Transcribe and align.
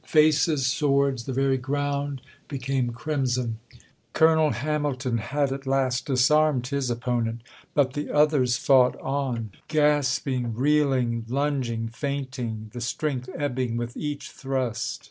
Faces, 0.07 0.65
swords, 0.65 1.25
the 1.25 1.31
very 1.31 1.59
ground, 1.59 2.23
became 2.47 2.89
crimson. 2.89 3.59
Colonel 4.13 4.49
Hamilton 4.49 5.19
had 5.19 5.51
at 5.51 5.67
last 5.67 6.07
disarmed 6.07 6.65
his 6.65 6.89
opponent, 6.89 7.41
but 7.75 7.93
the 7.93 8.09
others 8.11 8.57
fought 8.57 8.99
on 8.99 9.51
gasping, 9.67 10.55
reeling, 10.55 11.23
lunging, 11.29 11.87
feinting, 11.87 12.71
the 12.73 12.81
strength 12.81 13.29
ebbing 13.37 13.77
with 13.77 13.95
each 13.95 14.31
thrust. 14.31 14.99